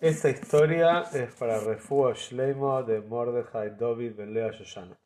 Esta 0.00 0.30
historia 0.30 1.02
es 1.12 1.34
para 1.34 1.60
Refuo 1.60 2.14
Shleimo 2.14 2.82
de 2.84 3.02
Mordechai 3.02 3.76
David 3.76 4.14
Ben 4.16 4.32
Lea 4.32 4.50
Shoshana. 4.50 4.98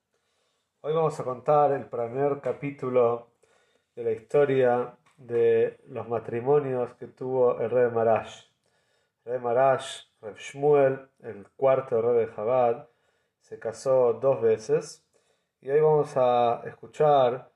Hoy 0.83 0.93
vamos 0.95 1.19
a 1.19 1.25
contar 1.25 1.73
el 1.73 1.87
primer 1.87 2.41
capítulo 2.41 3.33
de 3.97 4.05
la 4.05 4.13
historia 4.13 4.97
de 5.17 5.81
los 5.89 6.09
matrimonios 6.09 6.95
que 6.95 7.09
tuvo 7.09 7.59
el 7.59 7.71
rey 7.71 7.91
Marash. 7.91 8.45
El 9.25 9.33
rey 9.33 9.41
Marash, 9.41 10.05
Reb 10.21 10.37
Shmuel, 10.37 11.09
el 11.25 11.49
cuarto 11.57 12.01
rey 12.01 12.27
de 12.27 12.33
Jabad, 12.33 12.87
se 13.41 13.59
casó 13.59 14.13
dos 14.13 14.41
veces 14.41 15.05
y 15.61 15.71
hoy 15.71 15.81
vamos 15.81 16.17
a 16.17 16.63
escuchar 16.67 17.51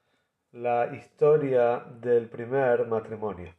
la 0.51 0.93
historia 0.93 1.85
del 2.01 2.29
primer 2.29 2.85
matrimonio. 2.89 3.55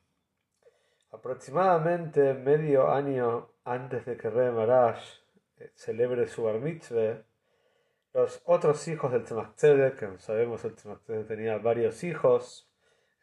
Aproximadamente 1.12 2.36
medio 2.36 2.92
año 2.92 3.50
antes 3.64 4.06
de 4.06 4.16
que 4.16 4.30
Rey 4.30 4.52
Marash 4.52 5.20
eh, 5.58 5.72
celebre 5.74 6.28
su 6.28 6.44
bar 6.44 6.60
mitzvah, 6.60 7.24
los 8.14 8.42
otros 8.46 8.88
hijos 8.88 9.12
del 9.12 9.24
Tzemach 9.24 9.56
que 9.56 10.20
sabemos 10.20 10.64
el 10.66 10.76
tenía 11.26 11.58
varios 11.58 12.04
hijos, 12.04 12.70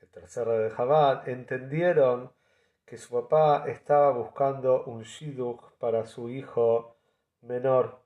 el 0.03 0.09
tercer 0.09 0.49
de 0.49 0.71
Jabad, 0.71 1.29
entendieron 1.29 2.33
que 2.85 2.97
su 2.97 3.11
papá 3.11 3.69
estaba 3.69 4.11
buscando 4.11 4.83
un 4.85 5.03
shidduch 5.03 5.73
para 5.79 6.07
su 6.07 6.29
hijo 6.29 6.97
menor. 7.43 8.01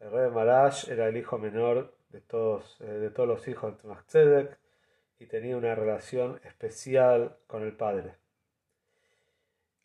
El 0.00 0.12
rey 0.12 0.30
Marash 0.30 0.88
era 0.88 1.08
el 1.08 1.16
hijo 1.18 1.36
menor 1.36 1.94
de 2.08 2.22
todos, 2.22 2.80
eh, 2.80 2.86
de 2.86 3.10
todos 3.10 3.28
los 3.28 3.48
hijos 3.48 3.70
del 3.82 3.96
Tzemach 4.06 4.56
y 5.18 5.26
tenía 5.26 5.58
una 5.58 5.74
relación 5.74 6.40
especial 6.44 7.36
con 7.46 7.62
el 7.62 7.76
padre. 7.76 8.23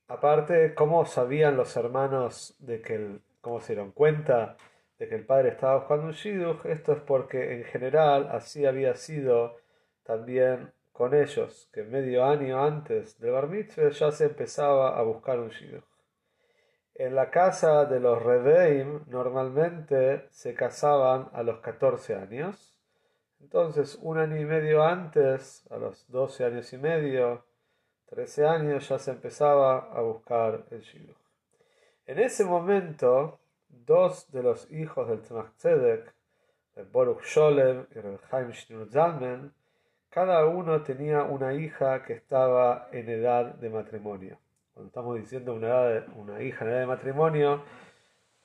Aparte, 0.10 0.74
¿cómo 0.74 1.06
sabían 1.06 1.56
los 1.56 1.78
hermanos 1.78 2.56
de 2.58 2.82
que 2.82 2.96
el, 2.96 3.22
cómo 3.42 3.62
se 3.62 3.74
dieron 3.74 3.92
cuenta 3.92 4.58
de 4.98 5.08
que 5.08 5.14
el 5.14 5.24
padre 5.24 5.50
estaba 5.50 5.78
buscando 5.78 6.08
un 6.08 6.14
shidduch? 6.14 6.66
Esto 6.66 6.94
es 6.94 7.02
porque 7.02 7.54
en 7.54 7.64
general 7.66 8.28
así 8.32 8.66
había 8.66 8.96
sido 8.96 9.58
también 10.02 10.74
con 10.92 11.14
ellos, 11.14 11.70
que 11.72 11.84
medio 11.84 12.26
año 12.26 12.60
antes 12.66 13.20
del 13.20 13.34
bar 13.34 13.50
mitzvah 13.50 13.90
ya 13.90 14.12
se 14.12 14.26
empezaba 14.26 14.98
a 14.98 15.04
buscar 15.04 15.40
un 15.40 15.50
shidduch. 15.50 15.86
En 16.96 17.14
la 17.14 17.30
casa 17.30 17.86
de 17.86 18.00
los 18.00 18.20
Reveim 18.20 19.02
normalmente 19.10 20.26
se 20.32 20.56
casaban 20.56 21.30
a 21.34 21.44
los 21.44 21.60
14 21.60 22.16
años. 22.16 22.76
Entonces, 23.40 24.00
un 24.02 24.18
año 24.18 24.38
y 24.38 24.46
medio 24.46 24.84
antes, 24.84 25.68
a 25.70 25.78
los 25.78 26.10
12 26.10 26.46
años 26.46 26.74
y 26.74 26.80
medio, 26.80 27.46
13 28.10 28.48
años 28.48 28.90
ya 28.90 28.98
se 28.98 29.12
empezaba 29.12 29.92
a 29.94 30.02
buscar 30.02 30.66
el 30.72 30.82
shidduch. 30.82 31.16
En 32.08 32.18
ese 32.18 32.44
momento, 32.44 33.40
dos 33.70 34.32
de 34.32 34.42
los 34.42 34.72
hijos 34.72 35.08
del 35.08 35.22
Tzemach 35.22 35.52
Tzedek, 35.58 36.12
el 36.76 36.86
Boruch 36.86 37.22
Sholem 37.24 37.86
y 37.94 38.00
el 38.00 38.20
Chaim 38.30 38.52
Zalmen, 38.90 39.54
cada 40.10 40.48
uno 40.48 40.82
tenía 40.82 41.22
una 41.22 41.54
hija 41.54 42.04
que 42.04 42.14
estaba 42.14 42.88
en 42.92 43.10
edad 43.10 43.54
de 43.54 43.70
matrimonio. 43.70 44.40
Cuando 44.74 44.88
estamos 44.88 45.16
diciendo 45.18 45.54
una, 45.54 45.68
edad 45.68 46.08
una 46.16 46.42
hija 46.42 46.66
en 46.66 46.72
edad 46.72 46.80
de 46.80 46.88
matrimonio, 46.88 47.62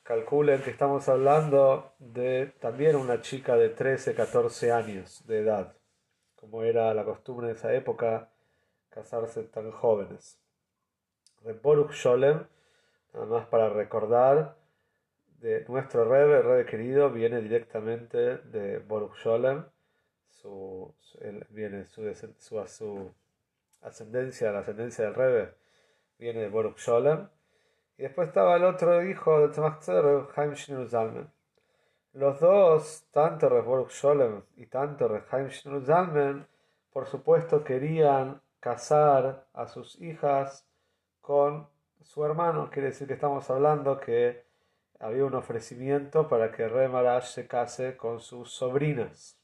calculen 0.03 0.61
que 0.61 0.71
estamos 0.71 1.09
hablando 1.09 1.95
de 1.99 2.53
también 2.61 2.97
una 2.97 3.23
chica 3.23 3.57
de 3.57 3.71
13, 3.71 4.15
14 4.15 4.73
años 4.73 5.27
de 5.27 5.39
edad, 5.39 5.73
como 6.35 6.63
era 6.63 6.93
la 6.93 7.05
costumbre 7.05 7.49
en 7.49 7.57
esa 7.57 7.73
época 7.73 8.29
casarse 8.95 9.43
tan 9.45 9.73
jóvenes. 9.73 10.39
De 11.43 11.53
Boruch 11.53 11.93
Sholem, 11.93 12.47
nada 13.13 13.27
más 13.27 13.47
para 13.49 13.69
recordar, 13.69 14.57
de 15.41 15.65
nuestro 15.69 16.05
Rebbe, 16.05 16.61
el 16.61 16.67
querido, 16.67 17.11
viene 17.11 17.43
directamente 17.43 18.39
de 18.39 18.79
Boruch 18.79 19.17
Sholem, 19.17 19.65
su, 20.29 20.95
viene 21.51 21.85
su, 21.85 22.03
su, 22.67 23.13
ascendencia, 23.83 24.53
la 24.53 24.61
ascendencia 24.61 25.05
del 25.05 25.15
Rebbe, 25.15 25.55
viene 26.19 26.41
de 26.43 26.49
Boruch 26.49 26.79
Sholem. 26.79 27.29
Y 27.99 28.03
después 28.05 28.29
estaba 28.29 28.57
el 28.57 28.65
otro 28.65 29.03
hijo 29.05 29.41
de 29.41 29.49
Tzemach 29.49 29.87
Haim 30.37 30.55
Zalmen. 30.89 31.31
Los 32.13 32.41
dos, 32.41 33.07
tanto 33.11 33.49
Boruch 33.63 33.91
Sholem 33.91 34.43
y 34.57 34.67
tanto 34.67 35.11
Haim 35.31 35.51
Zalmen, 35.85 36.47
por 36.93 37.07
supuesto 37.07 37.63
querían 37.65 38.41
casar 38.65 39.45
a 39.53 39.67
sus 39.67 40.01
hijas 40.01 40.67
con 41.21 41.69
su 42.01 42.25
hermano. 42.25 42.71
Quiere 42.71 42.89
decir 42.89 43.07
que 43.07 43.13
estamos 43.13 43.51
hablando 43.51 44.01
que 44.01 44.43
había 44.99 45.27
un 45.27 45.35
ofrecimiento 45.35 46.29
para 46.29 46.51
que 46.51 46.67
Re 46.67 46.89
se 47.21 47.47
case 47.47 47.95
con 47.99 48.21
sus 48.21 48.51
sobrinas, 48.51 49.39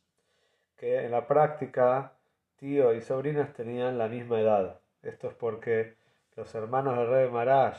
que 0.75 1.05
en 1.05 1.11
la 1.11 1.27
práctica 1.27 2.15
tío 2.57 2.95
y 2.95 3.03
sobrinas 3.03 3.53
tenían 3.53 3.99
la 3.99 4.09
misma 4.09 4.41
edad. 4.41 4.81
Esto 5.03 5.29
es 5.29 5.35
porque 5.35 5.97
los 6.35 6.55
hermanos 6.55 6.97
de 6.97 7.05
Re 7.05 7.75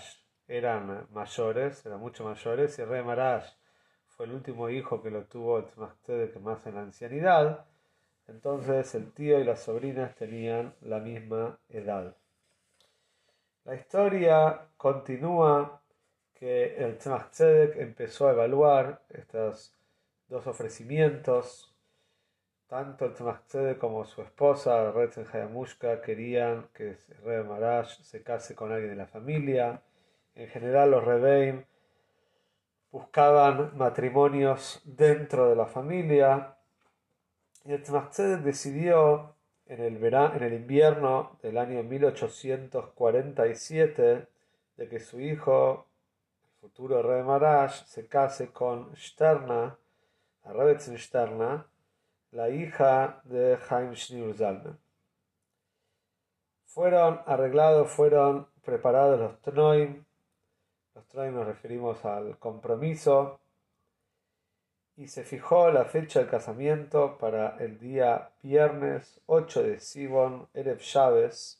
eran 0.47 1.08
mayores, 1.12 1.84
eran 1.88 2.00
mucho 2.00 2.23
mayores, 2.23 2.78
y 2.78 2.84
Re 2.84 3.03
fue 4.06 4.28
el 4.28 4.34
último 4.34 4.69
hijo 4.69 5.02
que 5.02 5.09
lo 5.09 5.23
tuvo 5.23 5.66
que 5.66 6.40
más 6.40 6.68
en 6.68 6.75
la 6.75 6.81
ancianidad. 6.81 7.66
Entonces 8.27 8.95
el 8.95 9.11
tío 9.11 9.39
y 9.39 9.43
las 9.43 9.61
sobrinas 9.61 10.15
tenían 10.15 10.73
la 10.81 10.99
misma 10.99 11.59
edad. 11.69 12.15
La 13.65 13.75
historia 13.75 14.61
continúa 14.77 15.81
que 16.33 16.75
el 16.83 16.97
Tzemach 16.97 17.39
empezó 17.39 18.27
a 18.27 18.31
evaluar 18.31 19.03
estos 19.09 19.75
dos 20.27 20.47
ofrecimientos. 20.47 21.71
Tanto 22.67 23.05
el 23.05 23.77
como 23.77 24.05
su 24.05 24.21
esposa, 24.21 24.91
Retzen 24.91 25.27
Hayamushka, 25.31 26.01
querían 26.01 26.69
que 26.73 26.97
rey 27.23 27.43
Marash 27.43 28.01
se 28.01 28.23
case 28.23 28.55
con 28.55 28.71
alguien 28.71 28.91
de 28.91 28.95
la 28.95 29.07
familia. 29.07 29.81
En 30.33 30.47
general, 30.47 30.89
los 30.89 31.03
Rebeim 31.03 31.65
buscaban 32.91 33.77
matrimonios 33.77 34.81
dentro 34.85 35.49
de 35.49 35.55
la 35.55 35.65
familia 35.65 36.55
y 37.66 37.73
el 37.73 37.83
Tzemach 37.83 38.16
decidió 38.44 39.35
en 39.66 39.81
el, 39.81 40.03
en 40.03 40.44
el 40.44 40.53
invierno 40.53 41.38
del 41.41 41.57
año 41.57 41.81
1847 41.83 44.27
de 44.77 44.89
que 44.89 44.99
su 44.99 45.19
hijo, 45.19 45.88
el 46.44 46.51
futuro 46.59 47.01
rey 47.01 47.23
Marash, 47.23 47.85
se 47.85 48.07
case 48.07 48.51
con 48.51 48.95
Sterna, 48.95 49.77
la 50.44 50.79
Sterna, 50.79 51.66
la 52.31 52.49
hija 52.49 53.22
de 53.25 53.59
Haim 53.69 53.93
Shneur 53.93 54.35
Zalman. 54.35 54.79
Fueron 56.66 57.22
arreglados, 57.25 57.91
fueron 57.91 58.47
preparados 58.63 59.19
los 59.19 59.39
Tnoim. 59.41 60.03
Los 60.95 61.05
Tnoim 61.09 61.35
nos 61.35 61.45
referimos 61.45 62.03
al 62.05 62.40
compromiso 62.40 63.41
y 65.01 65.07
se 65.07 65.23
fijó 65.23 65.71
la 65.71 65.85
fecha 65.85 66.19
del 66.19 66.29
casamiento 66.29 67.17
para 67.17 67.57
el 67.57 67.79
día 67.79 68.29
viernes 68.43 69.19
8 69.25 69.63
de 69.63 69.79
Sibon, 69.79 70.47
Erev 70.53 70.77
Chávez, 70.77 71.59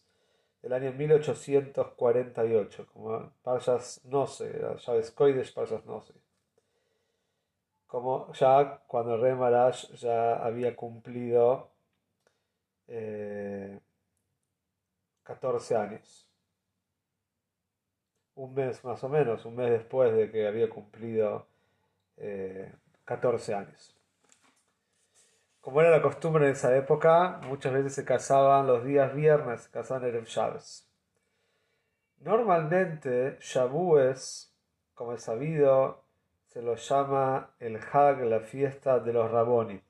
del 0.62 0.74
año 0.74 0.92
1848, 0.92 2.88
como 2.94 3.32
Parshas 3.42 4.06
Nose, 4.06 4.62
Chávez 4.78 5.10
Koidesh 5.10 5.56
Parshas 5.56 5.84
Nose. 5.88 6.14
Como 7.88 8.32
ya 8.34 8.84
cuando 8.86 9.18
rey 9.18 9.34
Marash 9.34 9.92
ya 9.96 10.36
había 10.36 10.76
cumplido 10.76 11.72
14 15.24 15.74
eh, 15.74 15.78
años. 15.78 16.28
Un 18.36 18.54
mes 18.54 18.84
más 18.84 19.04
o 19.04 19.10
menos, 19.10 19.46
un 19.46 19.56
mes 19.56 19.72
después 19.72 20.14
de 20.14 20.30
que 20.30 20.46
había 20.46 20.70
cumplido 20.70 21.48
eh, 22.18 22.72
14 23.06 23.54
años. 23.54 23.96
Como 25.62 25.82
era 25.82 25.92
la 25.92 26.02
costumbre 26.02 26.46
en 26.46 26.52
esa 26.52 26.76
época, 26.76 27.40
muchas 27.44 27.74
veces 27.74 27.94
se 27.94 28.06
casaban 28.06 28.68
los 28.68 28.84
días 28.84 29.14
viernes, 29.14 29.62
se 29.62 29.72
casaban 29.72 30.06
en 30.06 30.24
Shabbos. 30.24 30.88
Normalmente, 32.20 33.38
Shavuos 33.40 34.52
como 35.02 35.14
es 35.14 35.24
sabido, 35.24 36.04
se 36.46 36.62
lo 36.62 36.76
llama 36.76 37.50
el 37.60 37.80
Hag, 37.92 38.22
la 38.22 38.40
fiesta 38.42 39.00
de 39.00 39.14
los 39.14 39.32
Raboni. 39.32 39.82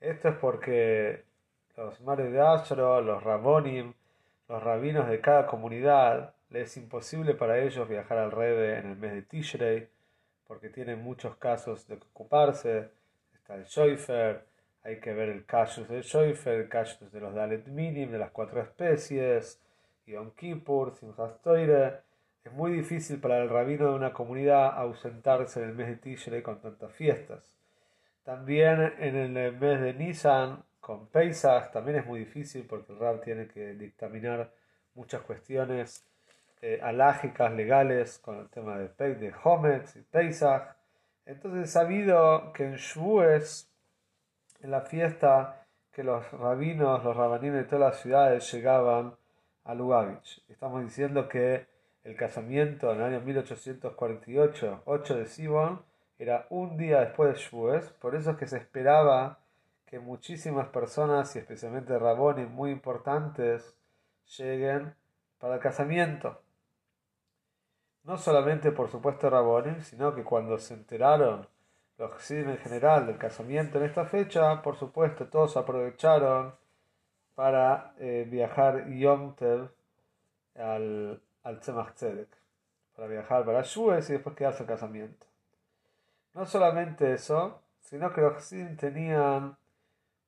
Esto 0.00 0.30
es 0.30 0.36
porque 0.38 1.22
los 1.76 2.00
mares 2.00 2.32
de 2.32 2.40
Ashro, 2.40 3.00
los 3.02 3.22
Rabonim, 3.22 3.94
los 4.48 4.62
rabinos 4.62 5.08
de 5.08 5.20
cada 5.20 5.46
comunidad, 5.46 6.34
les 6.50 6.70
es 6.70 6.76
imposible 6.76 7.34
para 7.34 7.60
ellos 7.60 7.88
viajar 7.88 8.18
al 8.18 8.32
Rebe 8.32 8.78
en 8.78 8.90
el 8.90 8.96
mes 8.96 9.12
de 9.12 9.22
Tishrei, 9.22 9.88
porque 10.46 10.68
tienen 10.68 11.02
muchos 11.02 11.36
casos 11.36 11.86
de 11.88 11.94
ocuparse. 11.94 12.90
Está 13.34 13.54
el 13.54 13.64
Shoifer, 13.64 14.44
hay 14.82 15.00
que 15.00 15.12
ver 15.12 15.28
el 15.28 15.44
Kashus 15.44 15.88
del 15.88 16.02
Shoifer, 16.02 16.60
el 16.60 16.68
Kashus 16.68 17.10
de 17.12 17.20
los 17.20 17.34
Dalet 17.34 17.66
Minim, 17.66 18.10
de 18.10 18.18
las 18.18 18.30
cuatro 18.30 18.60
especies, 18.60 19.60
Yom 20.06 20.30
Kippur, 20.32 20.94
Simchas 20.94 21.40
Toire. 21.42 22.00
Es 22.44 22.52
muy 22.52 22.70
difícil 22.72 23.18
para 23.18 23.38
el 23.42 23.48
rabino 23.48 23.88
de 23.88 23.94
una 23.94 24.12
comunidad 24.12 24.78
ausentarse 24.78 25.62
en 25.62 25.70
el 25.70 25.74
mes 25.74 25.88
de 25.88 25.96
Tishrei 25.96 26.42
con 26.42 26.60
tantas 26.60 26.92
fiestas. 26.92 27.52
También 28.22 28.94
en 28.98 29.36
el 29.36 29.52
mes 29.56 29.80
de 29.80 29.94
Nisan, 29.94 30.62
con 30.80 31.08
Pesach, 31.08 31.72
también 31.72 31.98
es 31.98 32.06
muy 32.06 32.20
difícil 32.20 32.64
porque 32.64 32.92
el 32.92 33.00
rab 33.00 33.20
tiene 33.20 33.48
que 33.48 33.74
dictaminar 33.74 34.52
muchas 34.94 35.22
cuestiones 35.22 36.06
eh, 36.68 36.80
alágicas, 36.82 37.52
legales, 37.52 38.18
con 38.18 38.40
el 38.40 38.48
tema 38.48 38.76
de, 38.76 38.88
de 39.14 39.32
Hometz 39.44 39.94
y 39.94 40.02
Pesach. 40.02 40.74
Entonces 41.24 41.66
es 41.66 41.70
sabido 41.70 42.52
que 42.52 42.64
en 42.64 42.74
Shavuos, 42.74 43.70
en 44.60 44.72
la 44.72 44.80
fiesta, 44.80 45.64
que 45.92 46.02
los 46.02 46.28
rabinos, 46.32 47.04
los 47.04 47.16
rabanines 47.16 47.62
de 47.62 47.64
todas 47.68 47.92
las 47.92 48.00
ciudades 48.00 48.52
llegaban 48.52 49.14
a 49.62 49.74
Lubavitch. 49.76 50.42
Estamos 50.48 50.82
diciendo 50.82 51.28
que 51.28 51.68
el 52.02 52.16
casamiento 52.16 52.90
en 52.90 52.98
el 52.98 53.14
año 53.14 53.20
1848, 53.20 54.82
8 54.86 55.14
de 55.18 55.26
Sibon, 55.26 55.84
era 56.18 56.48
un 56.50 56.76
día 56.76 56.98
después 56.98 57.32
de 57.32 57.40
Shavuos, 57.40 57.92
por 58.00 58.16
eso 58.16 58.32
es 58.32 58.38
que 58.38 58.48
se 58.48 58.56
esperaba 58.56 59.38
que 59.86 60.00
muchísimas 60.00 60.66
personas, 60.70 61.36
y 61.36 61.38
especialmente 61.38 61.96
rabones 61.96 62.50
muy 62.50 62.72
importantes, 62.72 63.76
lleguen 64.36 64.96
para 65.38 65.54
el 65.54 65.60
casamiento. 65.60 66.40
No 68.06 68.16
solamente, 68.18 68.70
por 68.70 68.88
supuesto, 68.88 69.28
rabones, 69.28 69.88
sino 69.88 70.14
que 70.14 70.22
cuando 70.22 70.58
se 70.58 70.74
enteraron 70.74 71.48
los 71.98 72.12
Hasidim 72.12 72.50
en 72.50 72.58
general 72.58 73.04
del 73.06 73.18
casamiento 73.18 73.78
en 73.78 73.84
esta 73.84 74.04
fecha, 74.04 74.62
por 74.62 74.76
supuesto, 74.76 75.26
todos 75.26 75.56
aprovecharon 75.56 76.54
para 77.34 77.94
eh, 77.98 78.24
viajar 78.30 78.88
Yom 78.88 79.34
Tev 79.34 79.70
al, 80.54 81.20
al 81.42 81.60
Tzemach 81.60 81.94
Tzedek, 81.94 82.28
para 82.94 83.08
viajar 83.08 83.44
para 83.44 83.62
Shues 83.62 84.08
y 84.08 84.12
después 84.12 84.36
quedarse 84.36 84.62
al 84.62 84.68
casamiento. 84.68 85.26
No 86.34 86.46
solamente 86.46 87.12
eso, 87.12 87.60
sino 87.80 88.12
que 88.12 88.20
los 88.20 88.36
Hasidim 88.36 88.76
tenían 88.76 89.56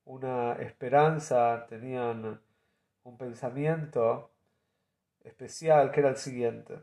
una 0.05 0.55
esperanza, 0.55 1.65
tenían 1.69 2.41
un 3.05 3.17
pensamiento 3.17 4.33
especial 5.23 5.93
que 5.93 6.01
era 6.01 6.09
el 6.09 6.17
siguiente. 6.17 6.83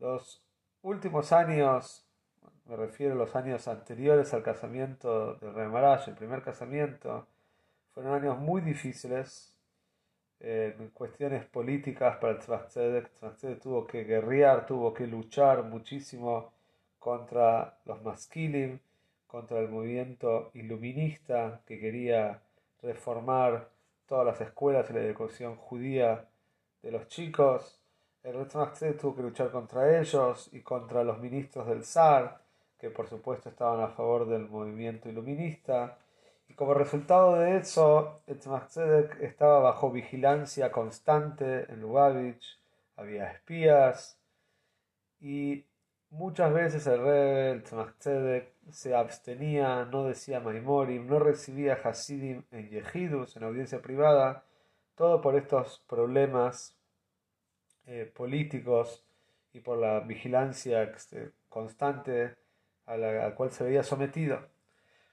Los 0.00 0.42
últimos 0.80 1.30
años, 1.30 2.06
me 2.64 2.74
refiero 2.74 3.12
a 3.12 3.16
los 3.18 3.36
años 3.36 3.68
anteriores 3.68 4.32
al 4.32 4.42
casamiento 4.42 5.34
del 5.34 5.54
Rey 5.54 5.68
Maraj, 5.68 6.08
el 6.08 6.14
primer 6.14 6.42
casamiento, 6.42 7.26
fueron 7.92 8.14
años 8.14 8.38
muy 8.38 8.62
difíciles 8.62 9.54
eh, 10.40 10.74
en 10.78 10.88
cuestiones 10.88 11.44
políticas 11.44 12.16
para 12.16 12.32
el 12.32 12.38
Tzvach 12.38 13.60
tuvo 13.60 13.86
que 13.86 14.04
guerrear, 14.04 14.64
tuvo 14.64 14.94
que 14.94 15.06
luchar 15.06 15.64
muchísimo 15.64 16.50
contra 16.98 17.78
los 17.84 18.02
masquilim, 18.02 18.78
contra 19.26 19.58
el 19.58 19.68
movimiento 19.68 20.50
iluminista 20.54 21.60
que 21.66 21.78
quería 21.78 22.40
reformar 22.82 23.68
todas 24.06 24.24
las 24.24 24.40
escuelas 24.40 24.88
y 24.88 24.94
la 24.94 25.00
educación 25.00 25.56
judía 25.56 26.26
de 26.82 26.90
los 26.90 27.06
chicos. 27.08 27.79
El 28.22 28.34
Retzmach 28.34 28.78
tuvo 28.98 29.16
que 29.16 29.22
luchar 29.22 29.50
contra 29.50 29.98
ellos 29.98 30.48
y 30.52 30.60
contra 30.60 31.04
los 31.04 31.18
ministros 31.18 31.66
del 31.66 31.84
zar, 31.84 32.40
que 32.78 32.90
por 32.90 33.08
supuesto 33.08 33.48
estaban 33.48 33.80
a 33.80 33.88
favor 33.88 34.28
del 34.28 34.48
movimiento 34.48 35.08
iluminista. 35.08 35.98
Y 36.48 36.54
como 36.54 36.74
resultado 36.74 37.36
de 37.36 37.58
eso, 37.58 38.22
el 38.26 38.38
estaba 39.20 39.60
bajo 39.60 39.90
vigilancia 39.90 40.70
constante 40.70 41.70
en 41.72 41.80
Lubavitch, 41.80 42.58
había 42.96 43.30
espías 43.30 44.18
y 45.20 45.64
Muchas 46.10 46.52
veces 46.52 46.84
el 46.88 47.00
rey, 47.04 47.62
Tzedek, 47.62 48.52
se 48.68 48.96
abstenía, 48.96 49.84
no 49.84 50.04
decía 50.04 50.40
Maimorim, 50.40 51.06
no 51.06 51.20
recibía 51.20 51.74
Hasidim 51.74 52.42
en 52.50 52.68
Yehidus, 52.68 53.36
en 53.36 53.44
audiencia 53.44 53.80
privada, 53.80 54.42
todo 54.96 55.20
por 55.20 55.36
estos 55.36 55.84
problemas 55.88 56.76
eh, 57.92 58.06
políticos 58.06 59.04
y 59.52 59.58
por 59.58 59.76
la 59.76 59.98
vigilancia 59.98 60.84
este, 60.84 61.32
constante 61.48 62.36
a 62.86 62.96
la, 62.96 63.34
cual 63.34 63.50
se 63.50 63.64
veía 63.64 63.82
sometido. 63.82 64.38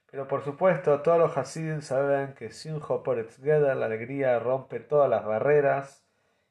Pero 0.08 0.28
por 0.28 0.44
supuesto, 0.44 1.02
todos 1.02 1.18
los 1.18 1.36
Hasidim 1.36 1.80
saben 1.80 2.34
que 2.34 2.52
Sinjo 2.52 3.02
por 3.02 3.16
la 3.16 3.84
alegría 3.84 4.38
rompe 4.38 4.78
todas 4.78 5.10
las 5.10 5.24
barreras 5.24 6.04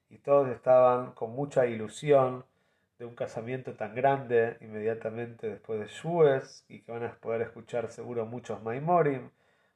y 0.10 0.18
todos 0.18 0.50
estaban 0.50 1.14
con 1.14 1.32
mucha 1.32 1.66
ilusión 1.66 2.44
de 3.00 3.06
un 3.06 3.16
casamiento 3.16 3.76
tan 3.76 3.96
grande 3.96 4.58
inmediatamente 4.60 5.48
después 5.48 5.80
de 5.80 5.88
Shues 5.88 6.66
y 6.68 6.82
que 6.82 6.92
van 6.92 7.06
a 7.06 7.14
poder 7.16 7.42
escuchar 7.44 7.88
seguro 7.88 8.26
muchos 8.26 8.62
Maimorim, 8.64 9.30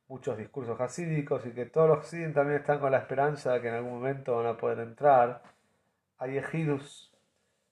muchos 0.09 0.38
discursos 0.38 0.81
hasídicos 0.81 1.45
y 1.45 1.51
que 1.51 1.65
todos 1.65 1.88
los 1.88 2.00
hasidim 2.00 2.33
también 2.33 2.59
están 2.59 2.80
con 2.80 2.92
la 2.92 2.97
esperanza 2.97 3.54
de 3.54 3.62
que 3.62 3.69
en 3.69 3.75
algún 3.75 3.94
momento 3.94 4.36
van 4.36 4.47
a 4.47 4.57
poder 4.57 4.80
entrar 4.80 5.42
a. 6.29 7.12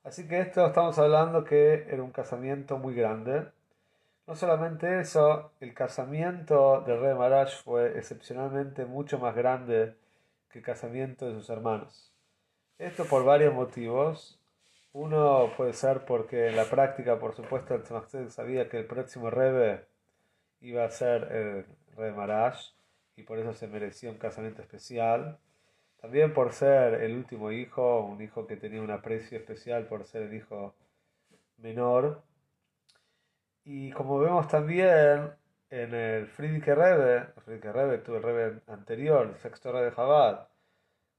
Así 0.03 0.27
que 0.27 0.39
esto 0.39 0.65
estamos 0.65 0.97
hablando 0.97 1.43
que 1.43 1.85
era 1.89 2.01
un 2.01 2.11
casamiento 2.11 2.77
muy 2.77 2.95
grande. 2.95 3.47
No 4.25 4.35
solamente 4.35 4.99
eso, 4.99 5.51
el 5.59 5.73
casamiento 5.73 6.81
del 6.81 6.99
rey 6.99 7.15
Marash 7.15 7.63
fue 7.63 7.97
excepcionalmente 7.97 8.85
mucho 8.85 9.19
más 9.19 9.35
grande 9.35 9.95
que 10.49 10.59
el 10.59 10.65
casamiento 10.65 11.27
de 11.27 11.33
sus 11.33 11.49
hermanos. 11.49 12.11
Esto 12.77 13.05
por 13.05 13.23
varios 13.23 13.53
motivos. 13.53 14.39
Uno 14.93 15.51
puede 15.55 15.73
ser 15.73 16.05
porque 16.05 16.47
en 16.47 16.55
la 16.55 16.65
práctica, 16.65 17.19
por 17.19 17.35
supuesto, 17.35 17.75
el 17.75 17.83
Tzemach 17.83 18.09
sabía 18.29 18.69
que 18.69 18.79
el 18.79 18.85
próximo 18.85 19.29
Rebe 19.29 19.85
iba 20.61 20.85
a 20.85 20.89
ser 20.89 21.31
el 21.31 21.65
Rebe 21.95 22.13
Marash 22.13 22.71
y 23.15 23.23
por 23.23 23.37
eso 23.37 23.53
se 23.53 23.67
merecía 23.67 24.09
un 24.09 24.17
casamiento 24.17 24.61
especial. 24.61 25.37
También 26.01 26.33
por 26.33 26.53
ser 26.53 26.95
el 27.01 27.15
último 27.15 27.51
hijo, 27.51 28.05
un 28.05 28.21
hijo 28.21 28.47
que 28.47 28.55
tenía 28.55 28.81
un 28.81 28.91
aprecio 28.91 29.37
especial 29.37 29.85
por 29.87 30.05
ser 30.05 30.23
el 30.23 30.33
hijo 30.33 30.73
menor. 31.57 32.23
Y 33.65 33.91
como 33.91 34.19
vemos 34.19 34.47
también 34.47 35.31
en 35.69 35.93
el 35.93 36.27
Friedrich 36.27 36.65
Rebbe, 36.65 37.27
Friedrich 37.43 37.73
Rebbe 37.73 37.97
tuvo 37.99 38.17
el 38.17 38.23
Rebbe 38.23 38.61
anterior, 38.67 39.27
el 39.27 39.37
sexto 39.37 39.71
Rebbe 39.71 39.93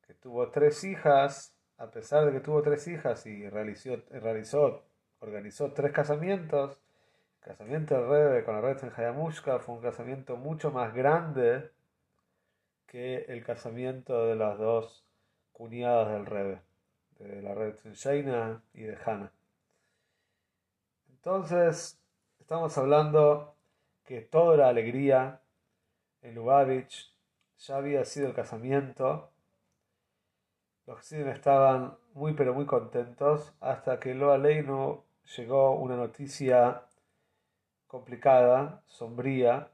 que 0.06 0.14
tuvo 0.14 0.50
tres 0.50 0.82
hijas, 0.84 1.54
a 1.78 1.90
pesar 1.90 2.26
de 2.26 2.32
que 2.32 2.40
tuvo 2.40 2.62
tres 2.62 2.88
hijas 2.88 3.24
y 3.26 3.48
realizó, 3.48 3.96
realizó 4.10 4.82
organizó 5.20 5.72
tres 5.72 5.92
casamientos, 5.92 6.80
el 7.42 7.48
casamiento 7.48 7.94
del 7.94 8.08
Rebe 8.08 8.44
con 8.44 8.54
la 8.54 8.60
red 8.60 8.82
en 8.82 8.92
Hayamushka 8.94 9.60
fue 9.60 9.76
un 9.76 9.82
casamiento 9.82 10.36
mucho 10.36 10.70
más 10.70 10.94
grande 10.94 11.70
que 12.90 13.24
el 13.28 13.44
casamiento 13.44 14.26
de 14.26 14.36
las 14.36 14.58
dos 14.58 15.04
cuñadas 15.52 16.12
del 16.12 16.26
Rebe, 16.26 16.60
de 17.18 17.40
la 17.40 17.54
red 17.54 17.76
Shaina 17.94 18.62
y 18.74 18.82
de 18.82 18.98
Hannah. 19.04 19.32
Entonces, 21.08 21.98
estamos 22.38 22.76
hablando 22.76 23.54
que 24.04 24.20
toda 24.20 24.56
la 24.56 24.68
alegría 24.68 25.40
en 26.20 26.34
Lubavitch 26.34 27.14
ya 27.58 27.76
había 27.76 28.04
sido 28.04 28.26
el 28.26 28.34
casamiento 28.34 29.30
los 30.90 30.98
Hasidim 30.98 31.28
estaban 31.28 31.96
muy 32.14 32.32
pero 32.32 32.52
muy 32.52 32.66
contentos 32.66 33.52
hasta 33.60 34.00
que 34.00 34.12
Lo 34.12 34.32
Aleinu 34.32 35.04
llegó 35.36 35.76
una 35.76 35.94
noticia 35.94 36.82
complicada, 37.86 38.82
sombría. 38.86 39.70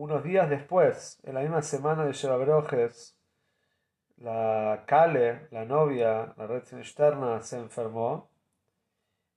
Unos 0.00 0.22
días 0.22 0.48
después, 0.48 1.18
en 1.24 1.34
la 1.34 1.40
misma 1.40 1.60
semana 1.60 2.04
de 2.04 2.12
Shevabrojes, 2.12 3.18
la 4.18 4.84
Kale, 4.86 5.48
la 5.50 5.64
novia, 5.64 6.34
la 6.36 6.46
red 6.46 6.62
externa, 6.72 7.42
se 7.42 7.58
enfermó 7.58 8.30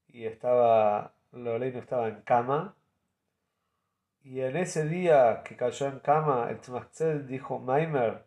y 0.07 0.25
estaba, 0.25 1.13
Lo 1.31 1.55
Aleinu 1.55 1.79
estaba 1.79 2.09
en 2.09 2.21
cama. 2.21 2.75
Y 4.23 4.41
en 4.41 4.55
ese 4.55 4.87
día 4.87 5.41
que 5.43 5.57
cayó 5.57 5.87
en 5.87 5.97
cama, 5.97 6.51
el 6.51 6.59
Tzmachzel 6.59 7.25
dijo, 7.25 7.57
Maimer, 7.57 8.23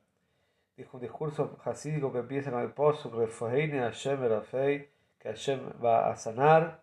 dijo 0.77 0.97
un 0.97 1.03
discurso 1.03 1.57
hasídico 1.65 2.13
que 2.13 2.19
empieza 2.19 2.51
con 2.51 2.63
el 2.63 2.73
posuk 2.73 3.15
Refoheine 3.15 3.79
Hashem 3.79 4.25
Erafei, 4.25 4.91
que 5.21 5.29
Hashem 5.29 5.71
va 5.81 6.11
a 6.11 6.17
sanar, 6.17 6.83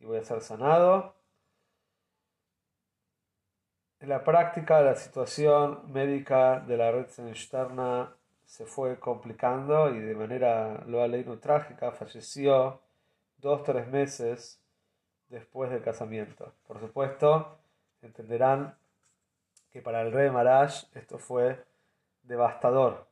y 0.00 0.06
voy 0.06 0.16
a 0.16 0.24
ser 0.24 0.40
sanado. 0.40 1.17
En 4.00 4.08
la 4.08 4.22
práctica, 4.22 4.80
la 4.80 4.94
situación 4.94 5.92
médica 5.92 6.60
de 6.60 6.76
la 6.76 6.92
red 6.92 7.06
externa 7.28 8.14
se 8.44 8.64
fue 8.64 9.00
complicando 9.00 9.92
y 9.92 9.98
de 9.98 10.14
manera 10.14 10.84
lo 10.86 11.06
leído 11.08 11.38
trágica 11.38 11.90
falleció 11.90 12.80
dos 13.38 13.64
tres 13.64 13.88
meses 13.88 14.62
después 15.28 15.70
del 15.70 15.82
casamiento. 15.82 16.54
Por 16.66 16.78
supuesto, 16.78 17.58
entenderán 18.00 18.76
que 19.72 19.82
para 19.82 20.02
el 20.02 20.12
rey 20.12 20.30
Maraj 20.30 20.84
esto 20.94 21.18
fue 21.18 21.64
devastador. 22.22 23.08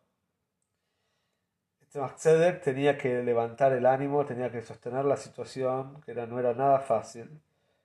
Este 1.81 2.01
Tzedek 2.01 2.63
tenía 2.63 2.97
que 2.97 3.23
levantar 3.25 3.73
el 3.73 3.87
ánimo, 3.87 4.25
tenía 4.25 4.53
que 4.53 4.63
sostener 4.63 5.05
la 5.05 5.17
situación, 5.17 6.01
que 6.03 6.15
no 6.15 6.39
era 6.39 6.55
nada 6.55 6.79
fácil. 6.79 7.41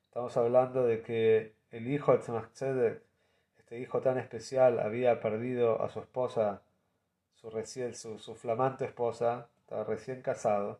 Estamos 0.05 0.35
hablando 0.37 0.83
de 0.83 1.01
que 1.01 1.60
el 1.71 1.87
hijo 1.87 2.11
de 2.17 2.19
Tzedek, 2.19 3.01
este 3.57 3.79
hijo 3.79 4.01
tan 4.01 4.17
especial, 4.17 4.79
había 4.79 5.19
perdido 5.21 5.81
a 5.81 5.89
su 5.89 5.99
esposa, 5.99 6.61
su, 7.35 7.49
recién, 7.49 7.95
su, 7.95 8.19
su 8.19 8.35
flamante 8.35 8.85
esposa, 8.85 9.47
estaba 9.61 9.83
recién 9.85 10.21
casado. 10.21 10.79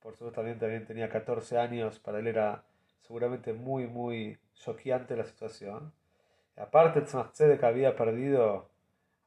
Por 0.00 0.14
supuesto 0.14 0.36
también, 0.36 0.58
también 0.58 0.86
tenía 0.86 1.10
14 1.10 1.58
años, 1.58 1.98
para 1.98 2.18
él 2.18 2.26
era 2.26 2.64
seguramente 3.02 3.52
muy, 3.52 3.86
muy 3.86 4.38
choqueante 4.54 5.16
la 5.16 5.24
situación. 5.24 5.92
aparte, 6.56 7.02
Tzedek 7.02 7.62
había 7.64 7.96
perdido, 7.96 8.68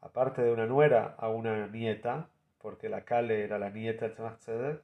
aparte 0.02 0.42
de 0.42 0.52
una 0.52 0.66
nuera, 0.66 1.16
a 1.18 1.30
una 1.30 1.68
nieta, 1.68 2.30
porque 2.60 2.90
la 2.90 3.02
Kale 3.02 3.44
era 3.44 3.60
la 3.60 3.70
nieta 3.70 4.08
de 4.08 4.16
Tzedek. 4.16 4.82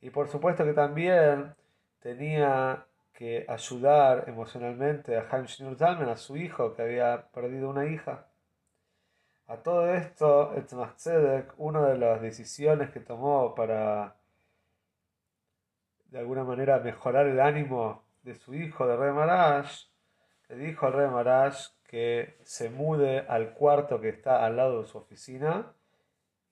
Y 0.00 0.10
por 0.10 0.28
supuesto 0.28 0.64
que 0.64 0.72
también 0.72 1.54
tenía 2.00 2.86
que 3.20 3.44
ayudar 3.48 4.24
emocionalmente 4.28 5.14
a 5.14 5.28
Haim 5.30 5.44
Shnur 5.44 5.76
a 5.82 6.16
su 6.16 6.38
hijo, 6.38 6.74
que 6.74 6.80
había 6.80 7.26
perdido 7.34 7.68
una 7.68 7.84
hija. 7.84 8.24
A 9.46 9.58
todo 9.58 9.92
esto, 9.92 10.54
el 10.54 10.64
Tzedek, 10.64 11.52
una 11.58 11.86
de 11.88 11.98
las 11.98 12.22
decisiones 12.22 12.88
que 12.88 13.00
tomó 13.00 13.54
para 13.54 14.16
de 16.06 16.18
alguna 16.18 16.44
manera 16.44 16.78
mejorar 16.78 17.26
el 17.26 17.40
ánimo 17.40 18.04
de 18.22 18.36
su 18.36 18.54
hijo, 18.54 18.86
de 18.86 18.96
Rey 18.96 19.12
Maraj, 19.12 19.68
le 20.48 20.56
dijo 20.56 20.86
al 20.86 20.94
Rey 20.94 21.10
Maraj 21.10 21.56
que 21.88 22.38
se 22.42 22.70
mude 22.70 23.26
al 23.28 23.52
cuarto 23.52 24.00
que 24.00 24.08
está 24.08 24.46
al 24.46 24.56
lado 24.56 24.80
de 24.80 24.88
su 24.88 24.96
oficina 24.96 25.74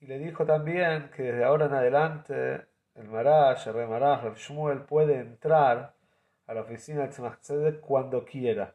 y 0.01 0.07
le 0.07 0.19
dijo 0.19 0.45
también 0.45 1.11
que 1.17 1.23
desde 1.23 1.45
ahora 1.45 1.65
en 1.65 1.73
adelante 1.73 2.67
el 2.95 3.09
Maraj, 3.09 3.67
el 3.69 3.73
Rey 3.73 3.87
Maraj, 3.87 4.27
el 4.27 4.35
Shmuel 4.35 4.83
puede 4.83 5.19
entrar 5.19 5.97
a 6.49 6.55
la 6.55 6.63
oficina 6.63 7.03
de 7.03 7.09
Tzemach 7.09 7.81
cuando 7.81 8.25
quiera, 8.25 8.75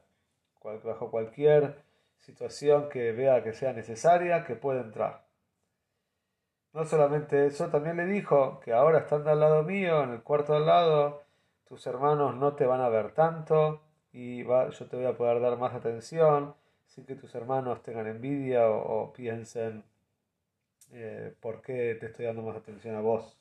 bajo 0.64 1.12
cualquier 1.12 1.76
situación 2.20 2.88
que 2.88 3.12
vea 3.12 3.44
que 3.44 3.52
sea 3.52 3.74
necesaria, 3.74 4.46
que 4.46 4.56
puede 4.56 4.80
entrar. 4.80 5.26
No 6.72 6.86
solamente 6.86 7.48
eso, 7.48 7.70
también 7.70 7.98
le 7.98 8.06
dijo 8.06 8.60
que 8.62 8.74
ahora 8.74 9.00
estando 9.00 9.32
al 9.32 9.40
lado 9.40 9.64
mío, 9.64 10.04
en 10.04 10.12
el 10.12 10.22
cuarto 10.22 10.56
al 10.56 10.66
lado, 10.66 11.24
tus 11.66 11.86
hermanos 11.88 12.36
no 12.36 12.54
te 12.56 12.66
van 12.66 12.82
a 12.82 12.90
ver 12.90 13.12
tanto 13.14 13.82
y 14.12 14.44
yo 14.44 14.88
te 14.88 14.96
voy 14.96 15.06
a 15.06 15.18
poder 15.18 15.42
dar 15.42 15.58
más 15.58 15.74
atención 15.74 16.56
sin 16.86 17.06
que 17.06 17.16
tus 17.16 17.34
hermanos 17.34 17.82
tengan 17.82 18.06
envidia 18.08 18.70
o, 18.70 19.12
piensen 19.14 19.84
eh, 20.92 21.34
por 21.40 21.62
qué 21.62 21.98
te 22.00 22.06
estoy 22.06 22.26
dando 22.26 22.44
más 22.44 22.56
atención 22.56 22.96
a 22.96 23.02
vos. 23.02 23.36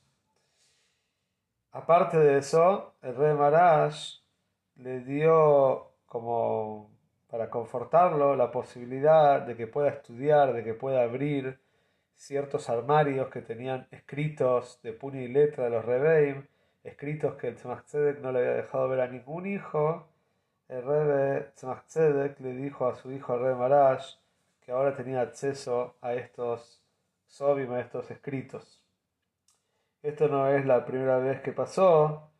Aparte 1.72 2.18
de 2.18 2.38
eso, 2.38 2.94
el 3.02 3.14
rey 3.16 3.34
Maraj 3.34 4.21
le 4.76 5.00
dio 5.00 5.92
como 6.06 6.90
para 7.28 7.50
confortarlo 7.50 8.36
la 8.36 8.50
posibilidad 8.50 9.40
de 9.42 9.56
que 9.56 9.66
pueda 9.66 9.88
estudiar, 9.88 10.52
de 10.52 10.64
que 10.64 10.74
pueda 10.74 11.02
abrir 11.02 11.58
ciertos 12.14 12.68
armarios 12.68 13.30
que 13.30 13.42
tenían 13.42 13.88
escritos 13.90 14.80
de 14.82 14.92
puño 14.92 15.20
y 15.20 15.28
letra 15.28 15.64
de 15.64 15.70
los 15.70 15.84
Rebeim 15.84 16.46
escritos 16.84 17.34
que 17.36 17.48
el 17.48 17.56
Tzemach 17.56 17.94
no 18.20 18.32
le 18.32 18.40
había 18.40 18.54
dejado 18.54 18.88
ver 18.88 19.00
a 19.00 19.08
ningún 19.08 19.46
hijo, 19.46 20.08
el 20.68 20.82
Rebe 20.84 21.52
Tzemach 21.54 21.84
le 22.40 22.54
dijo 22.54 22.88
a 22.88 22.94
su 22.94 23.12
hijo 23.12 23.36
Rebe 23.36 23.54
Maraj 23.54 24.02
que 24.60 24.72
ahora 24.72 24.94
tenía 24.94 25.20
acceso 25.20 25.96
a 26.00 26.14
estos 26.14 26.82
sobim, 27.26 27.72
a 27.72 27.80
estos 27.80 28.10
escritos. 28.10 28.82
Esto 30.02 30.28
no 30.28 30.48
es 30.48 30.64
la 30.66 30.84
primera 30.84 31.18
vez 31.18 31.40
que 31.42 31.52
pasó. 31.52 32.31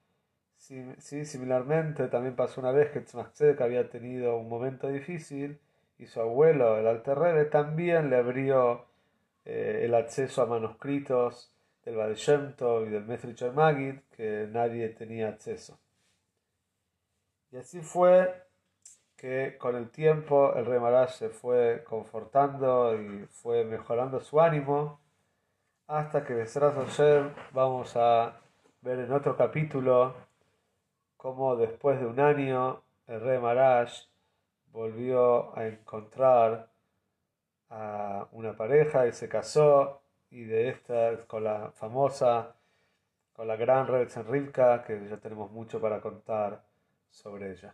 Sí, 0.63 1.25
similarmente 1.25 2.07
también 2.07 2.37
pasó 2.37 2.61
una 2.61 2.71
vez 2.71 2.93
que 2.93 3.01
Tzemach 3.01 3.33
había 3.61 3.91
tenido 3.91 4.37
un 4.37 4.49
momento 4.49 4.87
difícil 4.87 5.59
y 5.99 6.07
su 6.07 6.21
abuelo, 6.21 6.79
el 6.79 6.87
Alter 6.87 7.19
Rebe, 7.19 7.45
también 7.47 8.11
le 8.11 8.17
abrió 8.17 8.87
eh, 9.45 9.81
el 9.85 9.95
acceso 9.97 10.41
a 10.41 10.47
manuscritos 10.47 11.53
del 11.85 11.97
Baal 11.97 12.15
y 12.15 12.91
del 12.91 13.05
Mesricher 13.05 13.53
Magid 13.53 13.97
que 14.17 14.49
nadie 14.53 14.89
tenía 14.91 15.31
acceso. 15.31 15.81
Y 17.51 17.57
así 17.57 17.81
fue 17.81 18.45
que 19.17 19.57
con 19.59 19.75
el 19.75 19.91
tiempo 19.91 20.55
el 20.55 20.65
rey 20.65 20.79
Maraj 20.79 21.11
se 21.11 21.29
fue 21.31 21.83
confortando 21.85 22.95
y 23.03 23.27
fue 23.27 23.65
mejorando 23.65 24.21
su 24.21 24.41
ánimo 24.41 25.01
hasta 25.89 26.25
que 26.25 26.35
Besras 26.35 26.77
ayer 26.77 27.33
vamos 27.53 27.97
a 27.97 28.41
ver 28.81 29.01
en 29.01 29.13
otro 29.13 29.37
capítulo 29.37 30.32
cómo 31.23 31.55
después 31.55 32.01
de 32.01 32.07
un 32.07 32.19
año 32.19 32.83
el 33.07 33.21
rey 33.21 33.39
Maraj 33.39 33.93
volvió 34.73 35.57
a 35.57 35.69
encontrar 35.69 36.69
a 37.71 38.27
una 38.33 38.57
pareja 38.57 39.07
y 39.07 39.13
se 39.13 39.29
casó 39.29 40.03
y 40.31 40.43
de 40.43 40.71
esta 40.71 41.17
con 41.29 41.45
la 41.45 41.71
famosa, 41.77 42.57
con 43.35 43.47
la 43.47 43.55
gran 43.55 43.87
Rebetson 43.87 44.27
Rivka, 44.27 44.83
que 44.83 45.07
ya 45.09 45.17
tenemos 45.19 45.53
mucho 45.53 45.81
para 45.81 46.01
contar 46.01 46.65
sobre 47.09 47.53
ella. 47.53 47.73